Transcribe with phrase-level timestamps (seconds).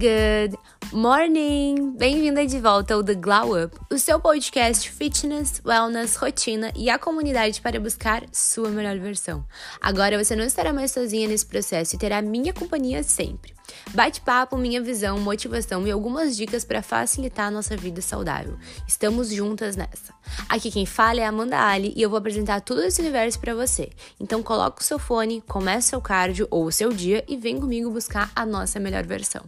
[0.00, 0.56] Good
[0.94, 1.94] morning!
[1.98, 6.98] Bem-vinda de volta ao The Glow Up, o seu podcast fitness, wellness, rotina e a
[6.98, 9.44] comunidade para buscar sua melhor versão.
[9.78, 13.52] Agora você não estará mais sozinha nesse processo e terá minha companhia sempre.
[13.92, 18.56] Bate-papo, minha visão, motivação e algumas dicas para facilitar a nossa vida saudável.
[18.88, 20.14] Estamos juntas nessa.
[20.48, 23.90] Aqui quem fala é Amanda Ali e eu vou apresentar tudo esse universo para você.
[24.18, 27.90] Então coloca o seu fone, comece seu cardio ou o seu dia e vem comigo
[27.90, 29.44] buscar a nossa melhor versão.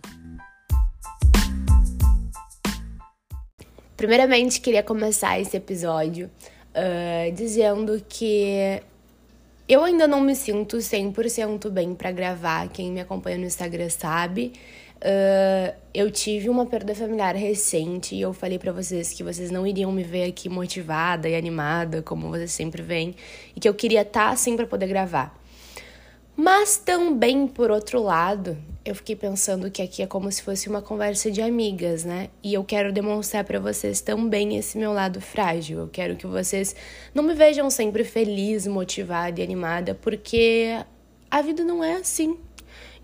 [3.96, 6.30] Primeiramente, queria começar esse episódio
[6.74, 8.82] uh, dizendo que
[9.68, 12.68] eu ainda não me sinto 100% bem para gravar.
[12.68, 14.52] Quem me acompanha no Instagram sabe.
[14.98, 19.66] Uh, eu tive uma perda familiar recente e eu falei para vocês que vocês não
[19.66, 23.14] iriam me ver aqui motivada e animada, como vocês sempre veem,
[23.56, 25.41] e que eu queria estar tá, assim para poder gravar.
[26.36, 30.82] Mas também, por outro lado, eu fiquei pensando que aqui é como se fosse uma
[30.82, 32.30] conversa de amigas, né?
[32.42, 35.80] E eu quero demonstrar para vocês também esse meu lado frágil.
[35.80, 36.74] Eu quero que vocês
[37.14, 40.82] não me vejam sempre feliz, motivada e animada, porque
[41.30, 42.36] a vida não é assim.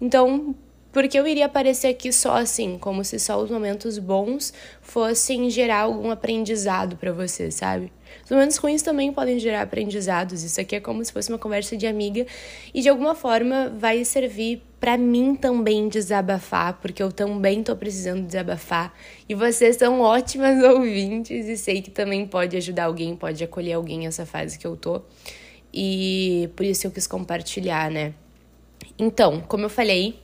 [0.01, 0.55] Então,
[0.93, 5.81] porque eu iria aparecer aqui só assim, como se só os momentos bons fossem gerar
[5.81, 7.93] algum aprendizado para você, sabe?
[8.25, 10.43] Os momentos ruins também podem gerar aprendizados.
[10.43, 12.27] Isso aqui é como se fosse uma conversa de amiga
[12.73, 18.27] e de alguma forma vai servir para mim também desabafar, porque eu também tô precisando
[18.27, 18.95] desabafar.
[19.29, 24.01] E vocês são ótimas ouvintes e sei que também pode ajudar alguém, pode acolher alguém
[24.01, 25.03] nessa fase que eu tô.
[25.73, 28.15] E por isso eu quis compartilhar, né?
[28.99, 30.19] Então, como eu falei,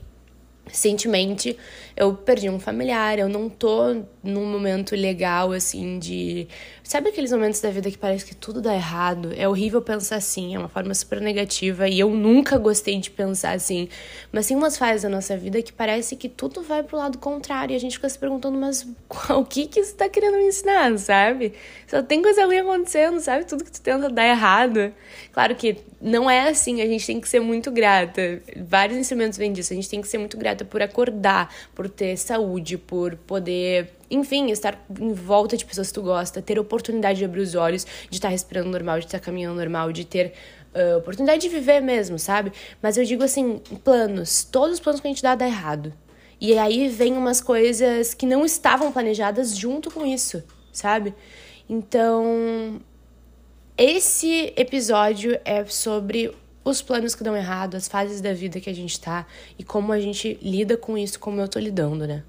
[0.66, 1.56] recentemente
[1.96, 6.48] eu perdi um familiar, eu não tô num momento legal assim de.
[6.86, 9.32] Sabe aqueles momentos da vida que parece que tudo dá errado?
[9.34, 13.52] É horrível pensar assim, é uma forma super negativa e eu nunca gostei de pensar
[13.52, 13.88] assim.
[14.30, 17.72] Mas tem umas fases da nossa vida que parece que tudo vai pro lado contrário
[17.72, 18.86] e a gente fica se perguntando, mas
[19.34, 21.54] o que que isso tá querendo me ensinar, sabe?
[21.88, 23.46] Só tem coisa ruim acontecendo, sabe?
[23.46, 24.92] Tudo que tu tenta dar errado.
[25.32, 28.42] Claro que não é assim, a gente tem que ser muito grata.
[28.58, 32.18] Vários instrumentos vêm disso, a gente tem que ser muito grata por acordar, por ter
[32.18, 37.24] saúde, por poder, enfim, estar em volta de pessoas que tu gosta, ter oportunidade de
[37.24, 40.32] abrir os olhos, de estar respirando normal, de estar caminhando normal, de ter
[40.74, 42.52] uh, oportunidade de viver mesmo, sabe?
[42.82, 45.92] Mas eu digo assim, planos, todos os planos que a gente dá dá errado.
[46.40, 50.42] E aí vem umas coisas que não estavam planejadas junto com isso,
[50.72, 51.14] sabe?
[51.68, 52.80] Então,
[53.78, 56.34] esse episódio é sobre
[56.64, 59.26] os planos que dão errado, as fases da vida que a gente tá
[59.58, 62.24] e como a gente lida com isso, como eu tô lidando, né?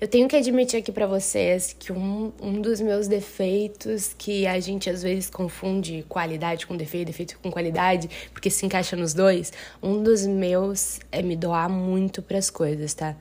[0.00, 4.60] Eu tenho que admitir aqui para vocês que um, um dos meus defeitos, que a
[4.60, 9.52] gente às vezes confunde qualidade com defeito, defeito com qualidade, porque se encaixa nos dois,
[9.82, 13.16] um dos meus é me doar muito para as coisas, tá?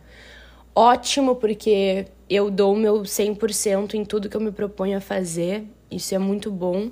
[0.75, 5.63] Ótimo, porque eu dou o meu 100% em tudo que eu me proponho a fazer,
[5.89, 6.91] isso é muito bom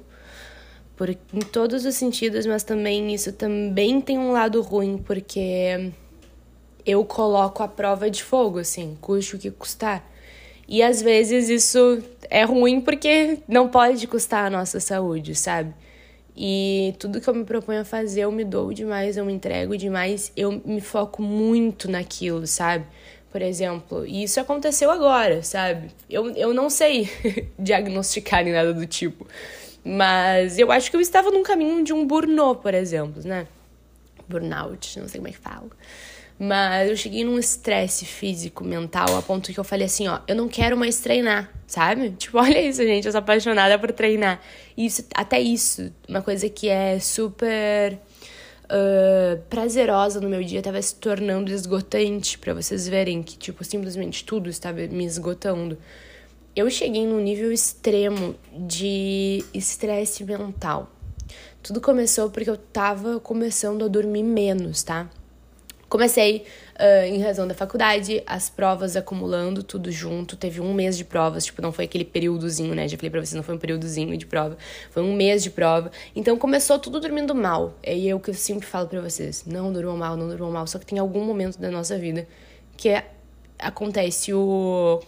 [0.96, 5.92] por, em todos os sentidos, mas também isso também tem um lado ruim, porque
[6.86, 10.06] eu coloco a prova de fogo, assim, custe o que custar.
[10.68, 15.74] E às vezes isso é ruim porque não pode custar a nossa saúde, sabe?
[16.36, 19.78] E tudo que eu me proponho a fazer, eu me dou demais, eu me entrego
[19.78, 22.86] demais, eu me foco muito naquilo, sabe?
[23.32, 25.92] Por exemplo, e isso aconteceu agora, sabe?
[26.10, 27.10] Eu, eu não sei
[27.60, 29.28] diagnosticar nem nada do tipo.
[29.84, 33.48] Mas eu acho que eu estava num caminho de um burnout, por exemplo, né?
[34.28, 35.70] Burnout, não sei como é que falo.
[36.38, 40.36] Mas eu cheguei num estresse físico, mental, a ponto que eu falei assim, ó, eu
[40.36, 42.12] não quero mais treinar, sabe?
[42.20, 44.42] Tipo, olha isso, gente, eu sou apaixonada por treinar.
[44.78, 50.96] Isso, até isso, uma coisa que é super uh, prazerosa no meu dia, estava se
[50.96, 55.78] tornando esgotante, para vocês verem que, tipo, simplesmente tudo estava me esgotando
[56.56, 60.90] eu cheguei num nível extremo de estresse mental.
[61.62, 65.10] Tudo começou porque eu tava começando a dormir menos, tá?
[65.88, 66.46] Comecei
[66.80, 70.36] uh, em razão da faculdade, as provas acumulando tudo junto.
[70.36, 72.88] Teve um mês de provas, tipo, não foi aquele períodozinho, né?
[72.88, 74.58] Já falei pra vocês, não foi um períodozinho de prova,
[74.90, 75.92] foi um mês de prova.
[76.16, 77.78] Então começou tudo dormindo mal.
[77.84, 80.66] É o que eu sempre falo pra vocês: não durmam mal, não durmam mal.
[80.68, 82.28] Só que tem algum momento da nossa vida
[82.76, 83.06] que é,
[83.60, 85.02] acontece o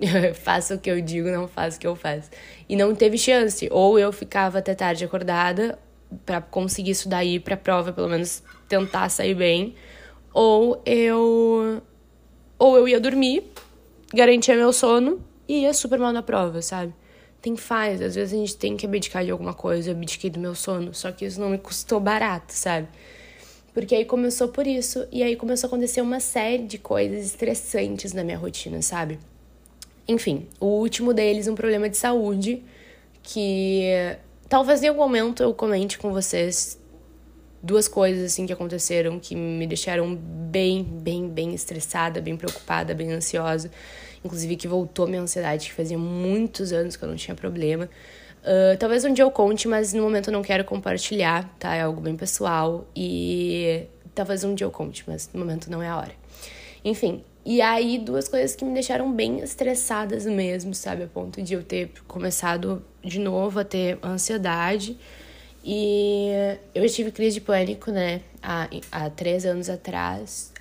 [0.34, 2.30] faço o que eu digo, não faço o que eu faço.
[2.68, 3.68] E não teve chance.
[3.70, 5.78] Ou eu ficava até tarde acordada
[6.26, 9.74] para conseguir isso daí pra prova, pelo menos tentar sair bem.
[10.32, 11.82] Ou eu.
[12.58, 13.44] Ou eu ia dormir,
[14.14, 16.94] garantia meu sono e ia super mal na prova, sabe?
[17.40, 20.38] Tem faz, às vezes a gente tem que abdicar de alguma coisa, eu abdiquei do
[20.38, 22.86] meu sono, só que isso não me custou barato, sabe?
[23.74, 28.12] Porque aí começou por isso, e aí começou a acontecer uma série de coisas estressantes
[28.12, 29.18] na minha rotina, sabe?
[30.06, 32.62] Enfim, o último deles, um problema de saúde,
[33.22, 33.88] que
[34.48, 36.78] talvez em algum momento eu comente com vocês
[37.62, 43.12] duas coisas assim que aconteceram que me deixaram bem, bem, bem estressada, bem preocupada, bem
[43.12, 43.70] ansiosa.
[44.24, 47.88] Inclusive que voltou minha ansiedade, que fazia muitos anos que eu não tinha problema.
[48.42, 51.74] Uh, talvez um dia eu conte, mas no momento eu não quero compartilhar, tá?
[51.74, 52.86] É algo bem pessoal.
[52.94, 56.12] E talvez um dia eu conte, mas no momento não é a hora.
[56.84, 61.04] Enfim, e aí duas coisas que me deixaram bem estressadas mesmo, sabe?
[61.04, 64.96] A ponto de eu ter começado de novo a ter ansiedade.
[65.64, 66.30] E
[66.74, 68.20] eu tive crise de pânico, né?
[68.42, 70.52] Há, há três anos atrás.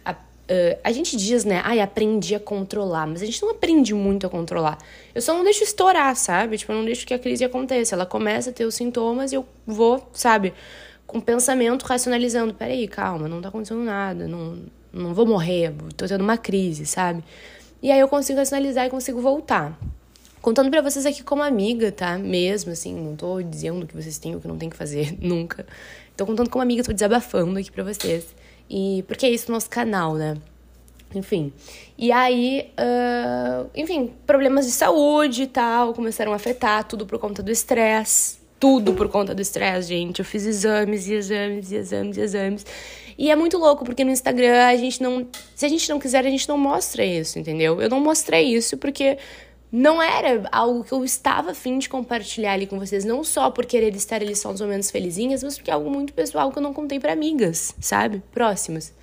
[0.52, 1.62] Uh, a gente diz, né?
[1.64, 4.78] Ai, aprendi a controlar, mas a gente não aprende muito a controlar.
[5.16, 6.58] Eu só não deixo estourar, sabe?
[6.58, 7.96] Tipo, eu não deixo que a crise aconteça.
[7.96, 10.54] Ela começa a ter os sintomas e eu vou, sabe,
[11.08, 12.54] com pensamento racionalizando.
[12.54, 17.24] Peraí, calma, não tá acontecendo nada, não, não vou morrer, tô tendo uma crise, sabe?
[17.82, 19.80] E aí eu consigo racionalizar e consigo voltar.
[20.42, 22.18] Contando para vocês aqui como amiga, tá?
[22.18, 25.68] Mesmo, assim, não tô dizendo que vocês têm ou que não tem que fazer, nunca.
[26.18, 28.36] Tô contando como amiga, tô desabafando aqui pra vocês.
[28.70, 30.36] E porque é isso no nosso canal, né?
[31.14, 31.54] Enfim.
[31.98, 37.44] E aí, uh, enfim, problemas de saúde e tal começaram a afetar, tudo por conta
[37.44, 38.40] do estresse.
[38.60, 40.20] Tudo por conta do estresse, gente.
[40.20, 42.66] Eu fiz exames e exames e exames e exames.
[43.18, 45.28] E é muito louco, porque no Instagram a gente não.
[45.56, 47.82] Se a gente não quiser, a gente não mostra isso, entendeu?
[47.82, 49.18] Eu não mostrei isso porque
[49.72, 53.66] não era algo que eu estava afim de compartilhar ali com vocês, não só por
[53.66, 56.64] querer estar ali só nos momentos felizinhas, mas porque é algo muito pessoal que eu
[56.64, 58.22] não contei para amigas, sabe?
[58.34, 58.94] Próximas.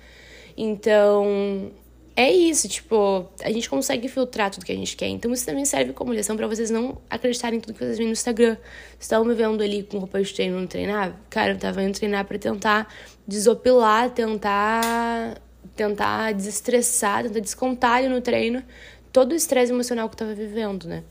[0.55, 1.71] Então,
[2.15, 5.07] é isso, tipo, a gente consegue filtrar tudo que a gente quer.
[5.07, 8.07] Então, isso também serve como lição para vocês não acreditarem em tudo que vocês veem
[8.07, 8.57] no Instagram.
[8.99, 11.15] Estão me vendo ali com roupa de treino no treinar?
[11.29, 12.93] Cara, eu tava indo treinar para tentar
[13.25, 15.41] desopilar, tentar
[15.75, 18.61] tentar desestressar, tentar descontar ali no treino
[19.11, 21.03] todo o estresse emocional que eu tava vivendo, né?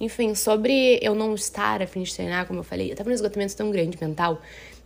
[0.00, 3.14] Enfim, sobre eu não estar a fim de treinar, como eu falei, eu tava num
[3.14, 4.40] esgotamento tão grande mental.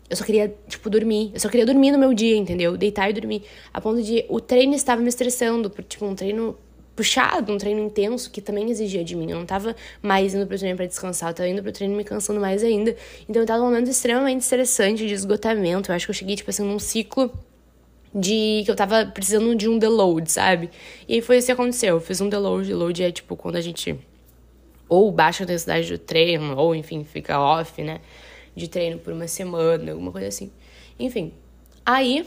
[0.09, 1.33] Eu só queria, tipo, dormir.
[1.35, 2.77] Eu só queria dormir no meu dia, entendeu?
[2.77, 3.43] Deitar e dormir.
[3.73, 6.57] A ponto de o treino estava me estressando, por, tipo, um treino
[6.95, 9.31] puxado, um treino intenso que também exigia de mim.
[9.31, 12.05] Eu não tava mais indo pro treino para descansar, eu tava indo pro treino me
[12.05, 12.97] cansando mais ainda.
[13.29, 15.91] Então eu tava num momento extremamente estressante de esgotamento.
[15.91, 17.31] Eu acho que eu cheguei, tipo assim, num ciclo
[18.19, 20.71] de que eu tava precisando de um deload, sabe?
[21.07, 21.97] E foi isso que aconteceu.
[21.97, 22.67] Eu fiz um deload.
[22.67, 23.99] Deload é tipo quando a gente
[24.89, 28.01] ou baixa a intensidade do treino, ou enfim, fica off, né?
[28.55, 30.51] De treino por uma semana, alguma coisa assim.
[30.99, 31.33] Enfim.
[31.85, 32.27] Aí,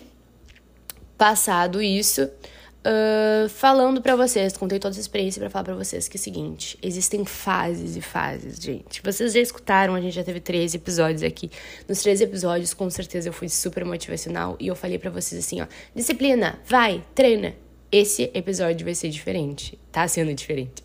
[1.18, 2.30] passado isso,
[2.79, 6.23] Uh, falando para vocês, contei toda essa experiência para falar para vocês que é o
[6.23, 9.01] seguinte: existem fases e fases, gente.
[9.03, 11.51] Vocês já escutaram, a gente já teve 13 episódios aqui.
[11.89, 15.61] Nos 13 episódios, com certeza eu fui super motivacional e eu falei para vocês assim:
[15.61, 17.53] ó, disciplina, vai, treina.
[17.91, 20.83] Esse episódio vai ser diferente, tá sendo diferente.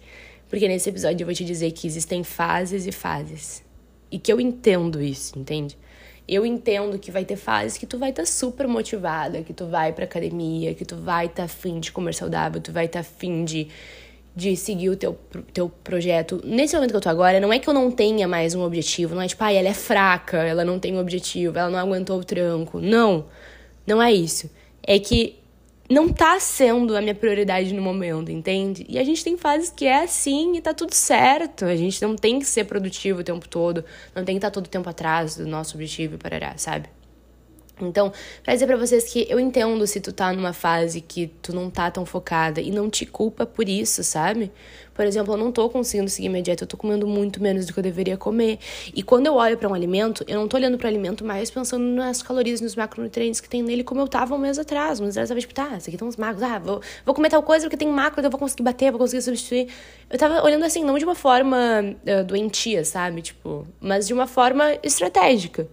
[0.48, 3.62] Porque nesse episódio eu vou te dizer que existem fases e fases.
[4.10, 5.76] E que eu entendo isso, entende?
[6.26, 9.66] Eu entendo que vai ter fases que tu vai estar tá super motivada, que tu
[9.66, 13.02] vai pra academia, que tu vai estar tá afim de comer saudável, tu vai estar
[13.02, 13.68] tá afim de,
[14.34, 15.18] de seguir o teu,
[15.52, 16.40] teu projeto.
[16.42, 19.14] Nesse momento que eu tô agora, não é que eu não tenha mais um objetivo,
[19.14, 22.18] não é tipo, ah, ela é fraca, ela não tem um objetivo, ela não aguentou
[22.18, 22.80] o tranco.
[22.80, 23.26] Não,
[23.86, 24.50] não é isso.
[24.82, 25.43] É que
[25.90, 28.86] não tá sendo a minha prioridade no momento, entende?
[28.88, 31.64] E a gente tem fases que é assim e tá tudo certo.
[31.64, 34.54] A gente não tem que ser produtivo o tempo todo, não tem que estar tá
[34.54, 36.88] todo o tempo atrás do nosso objetivo e parará, sabe?
[37.80, 38.12] Então,
[38.42, 41.68] pra dizer pra vocês que eu entendo se tu tá numa fase que tu não
[41.68, 44.52] tá tão focada e não te culpa por isso, sabe?
[44.94, 47.72] Por exemplo, eu não tô conseguindo seguir minha dieta, eu tô comendo muito menos do
[47.72, 48.60] que eu deveria comer.
[48.94, 51.84] E quando eu olho para um alimento, eu não tô olhando para alimento mais pensando
[51.84, 55.00] nas calorias, nos macronutrientes que tem nele, como eu tava um mês atrás.
[55.00, 57.12] Um mês atrás eu tava tipo, tá, isso aqui tem uns macros, ah, vou, vou
[57.12, 59.66] comer tal coisa porque tem macro, então eu vou conseguir bater, vou conseguir substituir.
[60.08, 63.20] Eu tava olhando assim, não de uma forma uh, doentia, sabe?
[63.20, 65.68] Tipo, mas de uma forma estratégica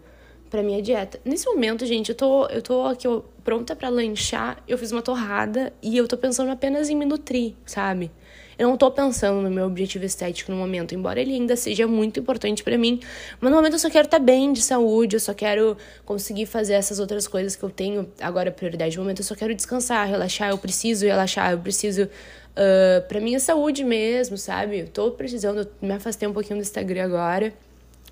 [0.52, 1.20] pra minha dieta.
[1.24, 5.02] Nesse momento, gente, eu tô, eu tô aqui ó, pronta para lanchar, eu fiz uma
[5.02, 8.12] torrada e eu tô pensando apenas em me nutrir, sabe?
[8.60, 12.20] Eu não tô pensando no meu objetivo estético no momento, embora ele ainda seja muito
[12.20, 13.00] importante para mim.
[13.40, 16.46] Mas no momento eu só quero estar tá bem de saúde, eu só quero conseguir
[16.46, 19.20] fazer essas outras coisas que eu tenho agora prioridade no momento.
[19.20, 20.52] Eu só quero descansar, relaxar.
[20.52, 24.82] Eu preciso relaxar, eu preciso uh, pra minha saúde mesmo, sabe?
[24.82, 27.52] Eu tô precisando, eu me afastei um pouquinho do Instagram agora.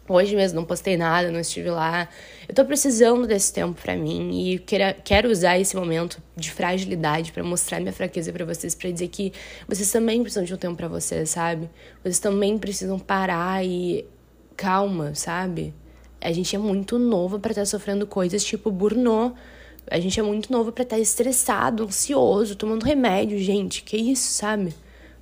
[0.09, 2.09] Hoje mesmo não postei nada, não estive lá.
[2.47, 7.31] Eu tô precisando desse tempo para mim e quero, quero usar esse momento de fragilidade
[7.31, 9.31] para mostrar minha fraqueza para vocês, para dizer que
[9.67, 11.69] vocês também precisam de um tempo para vocês, sabe?
[12.01, 14.03] Vocês também precisam parar e
[14.57, 15.75] calma, sabe?
[16.19, 19.35] A gente é muito novo para estar tá sofrendo coisas tipo burnout
[19.91, 23.83] A gente é muito novo para estar tá estressado, ansioso, tomando remédio, gente.
[23.83, 24.73] Que isso, sabe?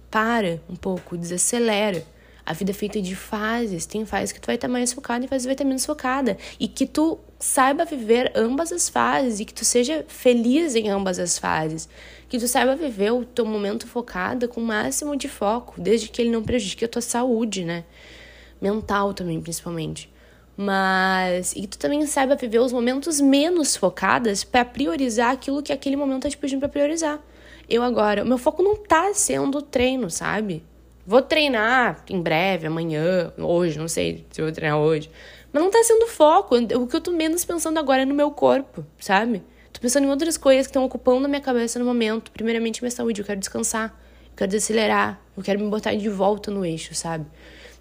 [0.09, 2.03] Para um pouco, desacelera.
[2.47, 3.85] A vida é feita de fases.
[3.85, 6.37] Tem fases que tu vai estar mais focada e fases que vai estar menos focada.
[6.57, 11.19] E que tu saiba viver ambas as fases e que tu seja feliz em ambas
[11.19, 11.89] as fases.
[12.29, 16.21] Que tu saiba viver o teu momento focado com o máximo de foco, desde que
[16.21, 17.83] ele não prejudique a tua saúde, né?
[18.61, 20.09] Mental também, principalmente.
[20.55, 21.51] Mas.
[21.51, 25.97] E que tu também saiba viver os momentos menos focadas para priorizar aquilo que aquele
[25.97, 27.21] momento tá te pedindo pra priorizar.
[27.67, 30.63] Eu agora, o meu foco não tá sendo treino, sabe?
[31.09, 35.09] Vou treinar em breve, amanhã, hoje, não sei se vou treinar hoje.
[35.53, 36.57] Mas não tá sendo foco.
[36.57, 39.41] O que eu tô menos pensando agora é no meu corpo, sabe?
[39.71, 42.29] Tô pensando em outras coisas que estão ocupando a minha cabeça no momento.
[42.31, 43.21] Primeiramente, minha saúde.
[43.21, 43.97] Eu quero descansar.
[44.31, 45.17] Eu quero desacelerar.
[45.37, 47.25] Eu quero me botar de volta no eixo, sabe?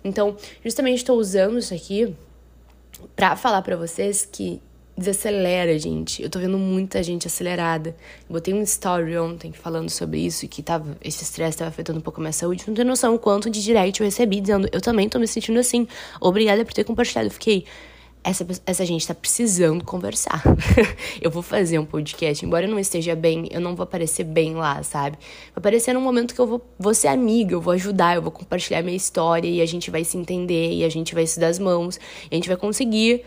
[0.04, 2.14] Então, justamente estou usando isso aqui
[3.16, 4.62] para falar para vocês que
[4.96, 6.22] desacelera, gente.
[6.22, 7.90] Eu tô vendo muita gente acelerada.
[8.28, 12.02] Eu botei um story ontem falando sobre isso, que tava, esse estresse tava afetando um
[12.02, 12.64] pouco a minha saúde.
[12.66, 15.58] Não tenho noção o quanto de direct eu recebi, dizendo, eu também tô me sentindo
[15.58, 15.86] assim.
[16.20, 17.26] Obrigada por ter compartilhado.
[17.26, 17.66] Eu fiquei,
[18.24, 20.42] essa, essa gente tá precisando conversar.
[21.22, 24.54] eu vou fazer um podcast, embora eu não esteja bem, eu não vou aparecer bem
[24.54, 25.18] lá, sabe?
[25.18, 28.32] Vai aparecer num momento que eu vou, vou ser amiga, eu vou ajudar, eu vou
[28.32, 31.48] compartilhar minha história e a gente vai se entender e a gente vai se dar
[31.48, 33.22] as mãos e a gente vai conseguir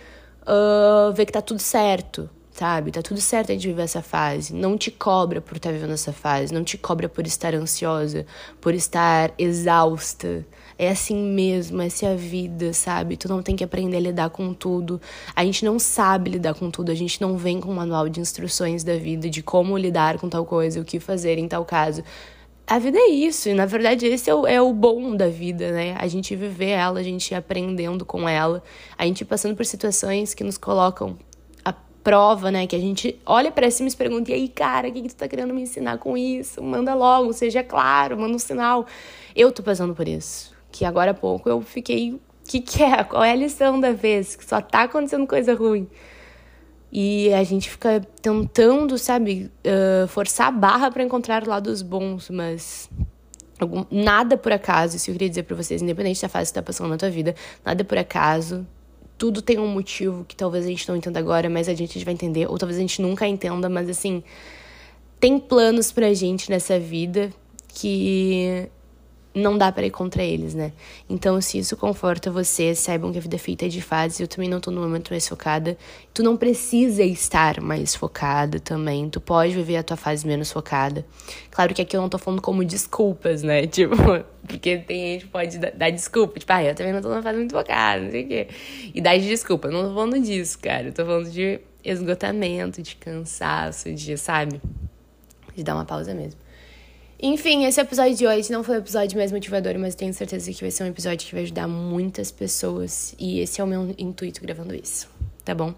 [0.50, 2.92] uh, ver que tá tudo certo, sabe?
[2.92, 4.54] Tá tudo certo a gente viver essa fase.
[4.54, 8.26] Não te cobra por estar tá vivendo essa fase, não te cobra por estar ansiosa,
[8.60, 10.46] por estar exausta.
[10.78, 13.18] É assim mesmo, essa é a vida, sabe?
[13.18, 15.00] Tu não tem que aprender a lidar com tudo.
[15.36, 18.20] A gente não sabe lidar com tudo, a gente não vem com um manual de
[18.20, 22.04] instruções da vida, de como lidar com tal coisa, o que fazer em tal caso
[22.70, 25.72] a vida é isso, e na verdade esse é o, é o bom da vida,
[25.72, 25.96] né?
[25.98, 28.62] A gente viver ela, a gente aprendendo com ela,
[28.96, 31.18] a gente passando por situações que nos colocam
[31.66, 32.68] a prova, né?
[32.68, 35.10] Que a gente olha para cima e se pergunta, e aí, cara, o que, que
[35.10, 36.62] tu tá querendo me ensinar com isso?
[36.62, 38.86] Manda logo, seja claro, manda um sinal.
[39.36, 40.54] Eu tô passando por isso.
[40.72, 43.04] Que agora há pouco eu fiquei, o que, que é?
[43.04, 44.36] Qual é a lição da vez?
[44.36, 45.88] Que só tá acontecendo coisa ruim.
[46.92, 52.90] E a gente fica tentando, sabe, uh, forçar a barra para encontrar lados bons, mas
[53.60, 56.62] algum, nada por acaso, isso eu queria dizer para vocês, independente da fase que tá
[56.62, 58.66] passando na tua vida, nada por acaso.
[59.18, 62.14] Tudo tem um motivo que talvez a gente não entenda agora, mas a gente vai
[62.14, 64.24] entender, ou talvez a gente nunca entenda, mas assim,
[65.20, 67.30] tem planos pra gente nessa vida
[67.68, 68.68] que
[69.40, 70.72] não dá para ir contra eles, né?
[71.10, 74.20] Então, se isso conforta você, saibam que a vida é feita de fases.
[74.20, 75.78] Eu também não tô no momento mais focada.
[76.14, 79.10] Tu não precisa estar mais focada também.
[79.10, 81.06] Tu pode viver a tua fase menos focada.
[81.50, 83.66] Claro que aqui eu não tô falando como desculpas, né?
[83.80, 83.96] Tipo,
[84.48, 86.40] porque tem gente que pode dar desculpa.
[86.40, 88.48] Tipo, ah, eu também não tô numa fase muito focada, não sei o quê.
[88.94, 89.68] E dar de desculpa.
[89.68, 90.88] Eu não tô falando disso, cara.
[90.88, 94.62] Eu tô falando de esgotamento, de cansaço, de, sabe?
[95.56, 96.49] De dar uma pausa mesmo.
[97.22, 100.62] Enfim, esse episódio de hoje não foi um episódio mais motivador, mas tenho certeza que
[100.62, 103.14] vai ser um episódio que vai ajudar muitas pessoas.
[103.20, 105.10] E esse é o meu intuito gravando isso,
[105.44, 105.74] tá bom?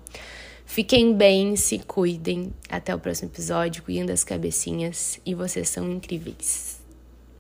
[0.68, 2.54] Fiquem bem, se cuidem.
[2.70, 5.20] Até o próximo episódio, cuidem das cabecinhas.
[5.26, 6.71] E vocês são incríveis.